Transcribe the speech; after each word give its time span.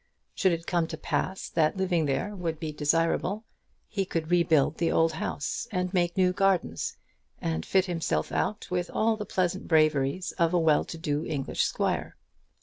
Should 0.33 0.51
it 0.51 0.65
come 0.65 0.87
to 0.87 0.97
pass 0.97 1.47
that 1.49 1.77
living 1.77 2.05
there 2.07 2.35
would 2.35 2.59
be 2.59 2.71
desirable, 2.71 3.43
he 3.87 4.03
could 4.03 4.31
rebuild 4.31 4.79
the 4.79 4.91
old 4.91 5.11
house, 5.11 5.67
and 5.71 5.93
make 5.93 6.17
new 6.17 6.33
gardens, 6.33 6.97
and 7.39 7.63
fit 7.63 7.85
himself 7.85 8.31
out 8.31 8.71
with 8.71 8.89
all 8.89 9.15
the 9.15 9.27
pleasant 9.27 9.67
braveries 9.67 10.31
of 10.39 10.55
a 10.55 10.59
well 10.59 10.85
to 10.85 10.97
do 10.97 11.23
English 11.27 11.61
squire. 11.61 12.17